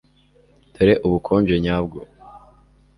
dore 0.73 0.93
ubukonje 1.05 1.55
nyabwo 1.65 1.99